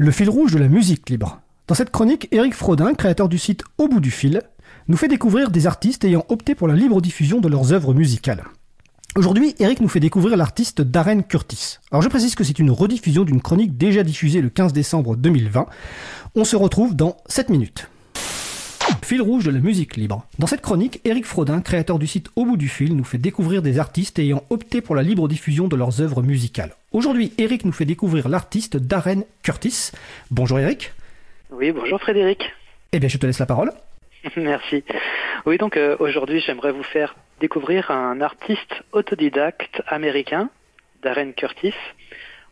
Le 0.00 0.12
fil 0.12 0.30
rouge 0.30 0.52
de 0.52 0.60
la 0.60 0.68
musique 0.68 1.10
libre. 1.10 1.40
Dans 1.66 1.74
cette 1.74 1.90
chronique, 1.90 2.28
Eric 2.30 2.54
Frodin, 2.54 2.94
créateur 2.94 3.28
du 3.28 3.36
site 3.36 3.64
Au 3.78 3.88
bout 3.88 3.98
du 3.98 4.12
fil, 4.12 4.42
nous 4.86 4.96
fait 4.96 5.08
découvrir 5.08 5.50
des 5.50 5.66
artistes 5.66 6.04
ayant 6.04 6.24
opté 6.28 6.54
pour 6.54 6.68
la 6.68 6.76
libre 6.76 7.00
diffusion 7.00 7.40
de 7.40 7.48
leurs 7.48 7.72
œuvres 7.72 7.94
musicales. 7.94 8.44
Aujourd'hui, 9.16 9.56
Eric 9.58 9.80
nous 9.80 9.88
fait 9.88 9.98
découvrir 9.98 10.36
l'artiste 10.36 10.82
Darren 10.82 11.22
Curtis. 11.22 11.78
Alors 11.90 12.02
je 12.02 12.08
précise 12.08 12.36
que 12.36 12.44
c'est 12.44 12.60
une 12.60 12.70
rediffusion 12.70 13.24
d'une 13.24 13.42
chronique 13.42 13.76
déjà 13.76 14.04
diffusée 14.04 14.40
le 14.40 14.50
15 14.50 14.72
décembre 14.72 15.16
2020. 15.16 15.66
On 16.36 16.44
se 16.44 16.54
retrouve 16.54 16.94
dans 16.94 17.16
7 17.26 17.48
minutes. 17.48 17.88
Fil 19.08 19.22
rouge 19.22 19.46
de 19.46 19.50
la 19.50 19.60
musique 19.60 19.96
libre. 19.96 20.26
Dans 20.38 20.46
cette 20.46 20.60
chronique, 20.60 21.00
Eric 21.06 21.24
Frodin, 21.24 21.62
créateur 21.62 21.98
du 21.98 22.06
site 22.06 22.28
Au 22.36 22.44
bout 22.44 22.58
du 22.58 22.68
fil, 22.68 22.94
nous 22.94 23.04
fait 23.04 23.16
découvrir 23.16 23.62
des 23.62 23.78
artistes 23.78 24.18
ayant 24.18 24.44
opté 24.50 24.82
pour 24.82 24.94
la 24.94 25.02
libre 25.02 25.28
diffusion 25.28 25.66
de 25.66 25.76
leurs 25.76 26.02
œuvres 26.02 26.22
musicales. 26.22 26.74
Aujourd'hui, 26.92 27.32
Eric 27.38 27.64
nous 27.64 27.72
fait 27.72 27.86
découvrir 27.86 28.28
l'artiste 28.28 28.76
Darren 28.76 29.22
Curtis. 29.42 29.92
Bonjour 30.30 30.58
Eric. 30.58 30.92
Oui, 31.50 31.72
bonjour 31.72 31.98
Frédéric. 31.98 32.52
Eh 32.92 33.00
bien, 33.00 33.08
je 33.08 33.16
te 33.16 33.24
laisse 33.24 33.38
la 33.38 33.46
parole. 33.46 33.72
Merci. 34.36 34.84
Oui, 35.46 35.56
donc 35.56 35.78
euh, 35.78 35.96
aujourd'hui, 36.00 36.40
j'aimerais 36.40 36.72
vous 36.72 36.82
faire 36.82 37.16
découvrir 37.40 37.90
un 37.90 38.20
artiste 38.20 38.74
autodidacte 38.92 39.80
américain, 39.86 40.50
Darren 41.02 41.32
Curtis, 41.32 41.72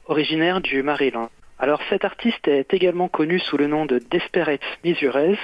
originaire 0.06 0.62
du 0.62 0.83
Maryland. 0.83 1.28
Alors 1.59 1.83
cet 1.91 2.06
artiste 2.06 2.48
est 2.48 2.73
également 2.73 3.09
connu 3.09 3.41
sous 3.41 3.59
le 3.59 3.66
nom 3.66 3.84
de 3.84 3.98
Desperate 4.11 4.64
Measures 4.84 5.36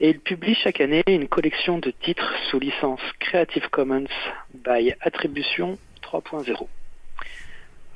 et 0.00 0.10
il 0.10 0.20
publie 0.20 0.54
chaque 0.54 0.80
année 0.80 1.02
une 1.06 1.28
collection 1.28 1.78
de 1.78 1.90
titres 1.90 2.34
sous 2.50 2.58
licence 2.58 3.00
Creative 3.20 3.68
Commons 3.70 4.08
by 4.52 4.94
Attribution 5.00 5.78
3.0. 6.02 6.66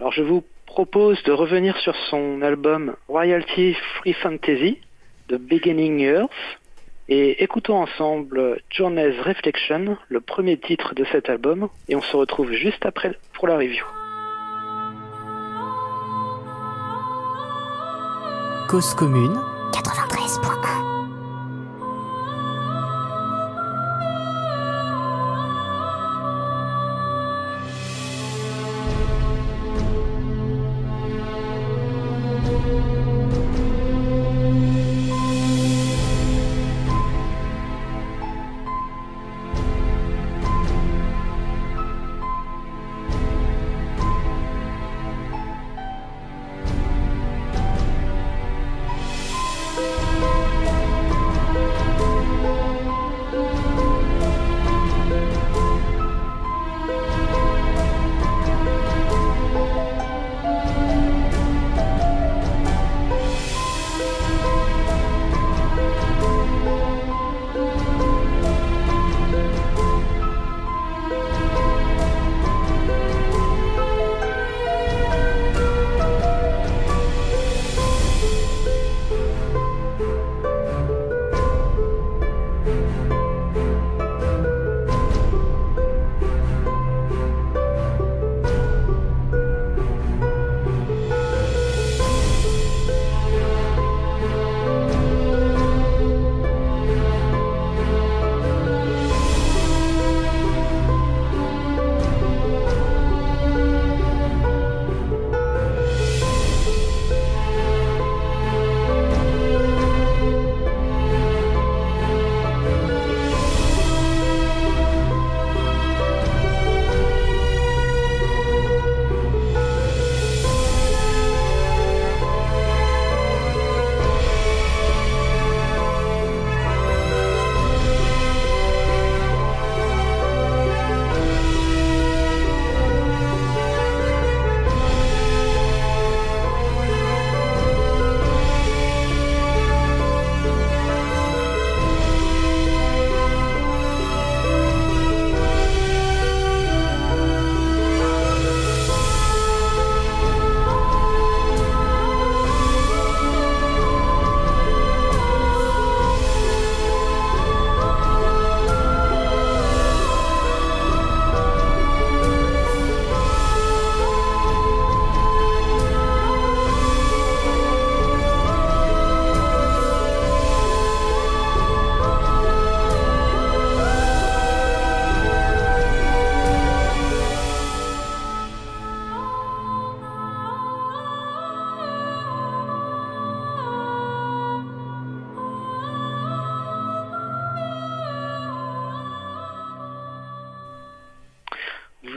Alors 0.00 0.12
je 0.12 0.22
vous 0.22 0.44
propose 0.66 1.22
de 1.24 1.32
revenir 1.32 1.76
sur 1.78 1.96
son 2.10 2.42
album 2.42 2.94
Royalty 3.08 3.74
Free 3.96 4.12
Fantasy 4.12 4.78
de 5.28 5.36
Beginning 5.36 5.98
Years 5.98 6.28
et 7.08 7.42
écoutons 7.42 7.76
ensemble 7.76 8.60
Journey's 8.70 9.18
Reflection, 9.20 9.96
le 10.08 10.20
premier 10.20 10.58
titre 10.58 10.94
de 10.94 11.04
cet 11.10 11.30
album, 11.30 11.68
et 11.88 11.96
on 11.96 12.02
se 12.02 12.14
retrouve 12.14 12.52
juste 12.52 12.84
après 12.84 13.18
pour 13.32 13.48
la 13.48 13.56
review. 13.56 13.84
Cause 18.68 18.94
commune 18.94 19.40
93.1 19.72 20.57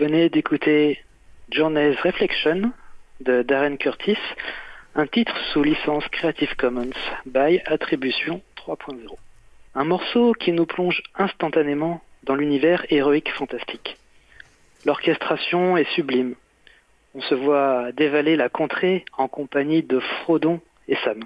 venez 0.01 0.29
d'écouter 0.29 0.99
Journey's 1.51 1.95
Reflection 1.99 2.71
de 3.19 3.43
Darren 3.43 3.77
Curtis, 3.77 4.17
un 4.95 5.05
titre 5.05 5.37
sous 5.53 5.61
licence 5.61 6.07
Creative 6.07 6.55
Commons 6.55 6.97
by 7.27 7.61
Attribution 7.67 8.41
3.0. 8.57 8.97
Un 9.75 9.83
morceau 9.83 10.33
qui 10.33 10.53
nous 10.53 10.65
plonge 10.65 11.03
instantanément 11.13 12.01
dans 12.23 12.33
l'univers 12.33 12.83
héroïque 12.89 13.31
fantastique. 13.31 13.95
L'orchestration 14.85 15.77
est 15.77 15.87
sublime. 15.93 16.33
On 17.13 17.21
se 17.21 17.35
voit 17.35 17.91
dévaler 17.91 18.35
la 18.35 18.49
contrée 18.49 19.05
en 19.19 19.27
compagnie 19.27 19.83
de 19.83 19.99
Frodon 19.99 20.61
et 20.87 20.95
Sam. 21.03 21.23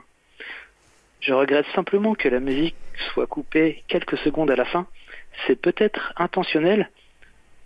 Je 1.21 1.31
regrette 1.31 1.67
simplement 1.73 2.13
que 2.13 2.27
la 2.27 2.41
musique 2.41 2.75
soit 3.13 3.27
coupée 3.27 3.85
quelques 3.87 4.17
secondes 4.17 4.51
à 4.51 4.57
la 4.57 4.65
fin. 4.65 4.85
C'est 5.47 5.55
peut-être 5.55 6.11
intentionnel, 6.17 6.89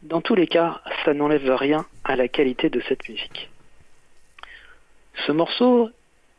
dans 0.01 0.21
tous 0.21 0.35
les 0.35 0.47
cas, 0.47 0.81
ça 1.03 1.13
n'enlève 1.13 1.49
rien 1.51 1.85
à 2.03 2.15
la 2.15 2.27
qualité 2.27 2.69
de 2.69 2.81
cette 2.87 3.07
musique. 3.09 3.49
Ce 5.25 5.31
morceau 5.31 5.89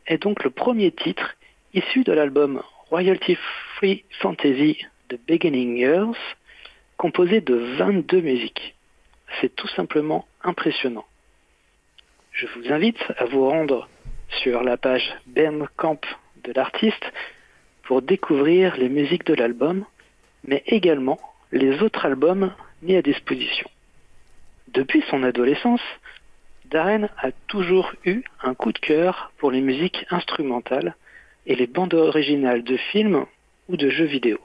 est 0.07 0.23
donc 0.23 0.43
le 0.45 0.51
premier 0.51 0.91
titre 0.93 1.35
issu 1.75 2.03
de 2.03 2.13
l'album 2.13 2.63
Royalty 2.89 3.37
Free 3.77 4.05
Fantasy 4.21 4.79
de 5.11 5.19
Beginning 5.29 5.77
Years, 5.77 6.17
composé 6.97 7.41
de 7.41 7.55
22 7.55 8.21
musiques. 8.21 8.75
C'est 9.41 9.55
tout 9.55 9.69
simplement 9.69 10.27
impressionnant. 10.43 11.05
Je 12.33 12.47
vous 12.47 12.73
invite 12.73 13.03
à 13.19 13.27
vous 13.27 13.49
rendre 13.49 13.89
sur 14.43 14.63
la 14.63 14.77
page 14.77 15.15
Bandcamp 15.27 16.01
de 16.45 16.53
l'artiste 16.53 17.13
pour 17.83 18.03
découvrir 18.03 18.77
les 18.77 18.89
musiques 18.89 19.27
de 19.27 19.35
l'album, 19.35 19.85
mais 20.45 20.63
également 20.67 21.19
les 21.53 21.83
autres 21.83 22.07
albums 22.07 22.53
mis 22.83 22.97
à 22.97 23.03
disposition. 23.03 23.69
Depuis 24.69 25.03
son 25.11 25.23
adolescence, 25.23 25.83
Darren 26.67 27.09
a 27.19 27.33
toujours 27.49 27.93
eu 28.05 28.23
un 28.43 28.55
coup 28.55 28.73
de 28.73 28.79
cœur 28.79 29.33
pour 29.39 29.51
les 29.51 29.61
musiques 29.61 30.07
instrumentales 30.11 30.95
et 31.47 31.57
les 31.57 31.67
bandes 31.67 31.95
originales 31.95 32.63
de 32.63 32.77
films 32.77 33.27
ou 33.69 33.77
de 33.77 33.91
jeux 33.91 34.05
vidéo. 34.05 34.39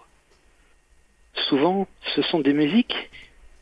Souvent, 1.48 1.88
ce 2.16 2.22
sont 2.24 2.40
des 2.40 2.54
musiques 2.54 3.10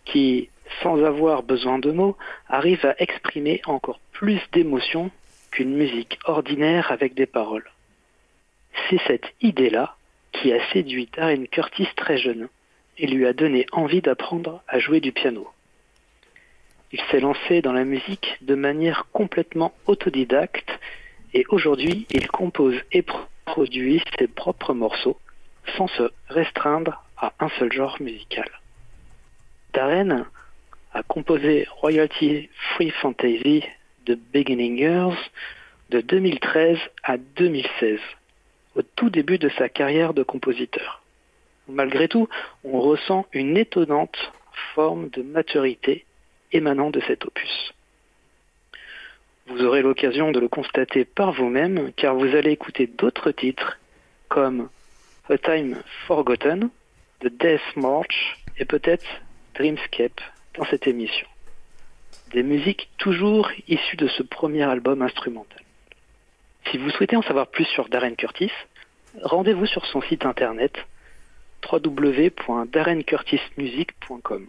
qui, 0.06 0.50
sans 0.82 1.04
avoir 1.04 1.44
besoin 1.44 1.80
de 1.80 1.92
mots, 1.92 2.16
arrivent 2.48 2.86
à 2.86 2.96
exprimer 3.00 3.62
encore 3.66 4.00
plus 4.12 4.40
d'émotions 4.54 5.12
qu'une 5.52 5.76
musique 5.76 6.18
ordinaire 6.26 6.92
avec 6.92 7.14
des 7.14 7.26
paroles. 7.26 7.70
C'est 8.90 9.02
cette 9.08 9.34
idée-là 9.42 9.96
qui 10.32 10.54
a 10.54 10.72
séduit 10.72 11.10
Darren 11.16 11.46
Curtis 11.46 11.90
très 11.96 12.18
jeune 12.18 12.48
et 12.98 13.08
lui 13.08 13.26
a 13.26 13.34
donné 13.34 13.66
envie 13.72 14.02
d'apprendre 14.02 14.62
à 14.68 14.80
jouer 14.80 15.00
du 15.00 15.12
piano. 15.12 15.48
Il 16.92 17.02
s'est 17.10 17.20
lancé 17.20 17.62
dans 17.62 17.74
la 17.74 17.86
musique 17.86 18.38
de 18.42 18.56
manière 18.56 19.08
complètement 19.12 19.74
autodidacte 19.88 20.70
et 21.34 21.46
aujourd'hui 21.50 22.06
il 22.12 22.28
compose 22.28 22.76
et 22.92 23.04
produit 23.46 24.04
ses 24.20 24.28
propres 24.28 24.74
morceaux 24.74 25.18
sans 25.78 25.88
se 25.88 26.12
restreindre 26.30 27.04
à 27.18 27.34
un 27.40 27.50
seul 27.58 27.72
genre 27.72 27.98
musical. 28.00 28.50
Darren 29.74 30.26
a 30.94 31.04
composé 31.04 31.68
Royalty 31.82 32.50
Free 32.74 32.92
Fantasy 32.92 33.64
de 34.06 34.16
Beginning 34.16 34.78
Years 34.78 35.18
de 35.90 36.02
2013 36.02 36.78
à 37.04 37.18
2016, 37.18 38.00
au 38.76 38.82
tout 38.82 39.10
début 39.10 39.38
de 39.38 39.50
sa 39.58 39.70
carrière 39.70 40.14
de 40.14 40.24
compositeur. 40.24 41.03
Malgré 41.68 42.08
tout, 42.08 42.28
on 42.64 42.80
ressent 42.82 43.26
une 43.32 43.58
étonnante 43.58 44.32
forme 44.76 45.10
de 45.10 45.22
maturité 45.22 46.06
émanant 46.52 46.90
de 46.90 47.02
cet 47.02 47.26
opus. 47.26 47.74
Vous 49.48 49.64
aurez 49.64 49.82
l'occasion 49.82 50.32
de 50.32 50.40
le 50.40 50.48
constater 50.48 51.06
par 51.06 51.32
vous-même 51.32 51.92
car 51.94 52.16
vous 52.16 52.36
allez 52.36 52.52
écouter 52.52 52.88
d'autres 52.88 53.32
titres 53.32 53.78
comme 54.30 54.70
A 55.30 55.38
Time 55.38 55.82
Forgotten, 56.08 56.70
The 57.20 57.28
Death 57.28 57.76
March 57.76 58.38
et 58.58 58.66
peut-être 58.66 59.06
Dreamscape 59.56 60.22
dans 60.56 60.66
cette 60.66 60.88
émission. 60.88 61.28
Des 62.32 62.44
musiques 62.44 62.90
toujours 62.98 63.52
issues 63.68 63.98
de 63.98 64.08
ce 64.08 64.24
premier 64.24 64.64
album 64.64 65.02
instrumental. 65.02 65.62
Si 66.72 66.78
vous 66.78 66.90
souhaitez 66.90 67.16
en 67.16 67.22
savoir 67.22 67.48
plus 67.48 67.66
sur 67.66 67.90
Darren 67.90 68.16
Curtis, 68.16 68.52
rendez-vous 69.22 69.66
sur 69.66 69.86
son 69.86 70.02
site 70.02 70.26
internet 70.26 70.74
www.darrencurtismusic.com. 71.72 74.48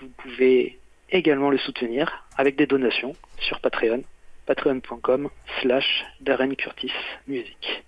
Vous 0.00 0.08
pouvez 0.08 0.78
également 1.10 1.50
le 1.50 1.58
soutenir 1.58 2.24
avec 2.36 2.56
des 2.56 2.66
donations 2.66 3.14
sur 3.38 3.60
Patreon, 3.60 4.02
patreon.com 4.46 5.28
slash 5.60 6.04
Darren 6.20 6.54
Curtis 6.54 6.90
Music. 7.28 7.84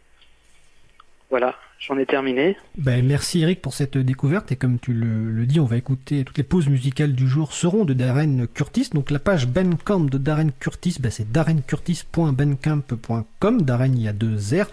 Voilà, 1.30 1.56
j'en 1.86 1.98
ai 1.98 2.06
terminé. 2.06 2.56
Ben, 2.78 3.04
merci 3.04 3.42
Eric 3.42 3.60
pour 3.60 3.74
cette 3.74 3.98
découverte 3.98 4.50
et 4.52 4.56
comme 4.56 4.78
tu 4.78 4.94
le, 4.94 5.44
dis, 5.46 5.60
on 5.60 5.66
va 5.66 5.76
écouter 5.76 6.24
toutes 6.24 6.38
les 6.38 6.44
pauses 6.44 6.68
musicales 6.68 7.12
du 7.12 7.28
jour 7.28 7.52
seront 7.52 7.84
de 7.84 7.92
Darren 7.92 8.46
Curtis. 8.52 8.88
Donc 8.94 9.10
la 9.10 9.18
page 9.18 9.46
Bandcamp 9.46 10.04
de 10.04 10.16
Darren 10.16 10.48
Curtis, 10.58 10.96
ben, 10.98 11.10
c'est 11.10 11.30
darrencurtis.bandcamp.com. 11.30 13.62
Darren, 13.62 13.92
il 13.94 14.00
y 14.02 14.08
a 14.08 14.14
deux 14.14 14.36
R. 14.36 14.64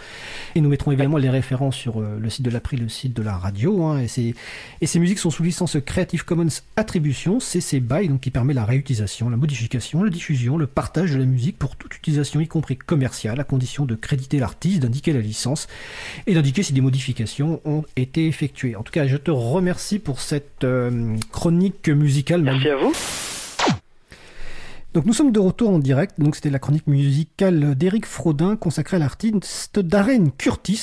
Et 0.55 0.61
nous 0.61 0.69
mettrons 0.69 0.91
également 0.91 1.17
les 1.17 1.29
références 1.29 1.75
sur 1.75 1.99
euh, 1.99 2.17
le 2.19 2.29
site 2.29 2.45
de 2.45 2.49
l'April, 2.49 2.81
le 2.81 2.89
site 2.89 3.13
de 3.13 3.21
la 3.21 3.37
radio. 3.37 3.83
Hein, 3.83 3.99
et, 3.99 4.07
ces, 4.07 4.33
et 4.79 4.87
ces 4.87 4.99
musiques 4.99 5.19
sont 5.19 5.31
sous 5.31 5.43
licence 5.43 5.75
Creative 5.85 6.23
Commons 6.23 6.61
Attribution, 6.77 7.41
CC 7.41 7.81
BY, 7.81 8.07
donc 8.07 8.21
qui 8.21 8.31
permet 8.31 8.53
la 8.53 8.63
réutilisation, 8.63 9.29
la 9.29 9.35
modification, 9.37 10.03
la 10.03 10.09
diffusion, 10.09 10.57
le 10.57 10.67
partage 10.67 11.11
de 11.11 11.17
la 11.17 11.25
musique 11.25 11.57
pour 11.57 11.75
toute 11.75 11.97
utilisation, 11.97 12.39
y 12.39 12.47
compris 12.47 12.77
commerciale, 12.77 13.37
à 13.39 13.43
condition 13.43 13.85
de 13.85 13.95
créditer 13.95 14.39
l'artiste, 14.39 14.79
d'indiquer 14.79 15.13
la 15.13 15.19
licence 15.19 15.67
et 16.25 16.33
d'indiquer 16.33 16.63
si 16.63 16.71
des 16.73 16.79
modifications 16.79 17.00
ont 17.65 17.83
été 17.95 18.27
effectuées. 18.27 18.75
En 18.75 18.83
tout 18.83 18.91
cas, 18.91 19.07
je 19.07 19.17
te 19.17 19.31
remercie 19.31 19.99
pour 19.99 20.19
cette 20.19 20.63
euh, 20.63 21.15
chronique 21.31 21.89
musicale. 21.89 22.41
Merci 22.41 22.69
à 22.69 22.75
vous. 22.75 22.93
Donc 24.93 25.05
nous 25.05 25.13
sommes 25.13 25.31
de 25.31 25.39
retour 25.39 25.69
en 25.69 25.79
direct. 25.79 26.19
Donc 26.19 26.35
c'était 26.35 26.49
la 26.49 26.59
chronique 26.59 26.87
musicale 26.87 27.75
d'Éric 27.75 28.05
Frodin 28.05 28.57
consacrée 28.57 28.97
à 28.97 28.99
l'artiste 28.99 29.79
Darren 29.79 30.31
Curtis. 30.37 30.79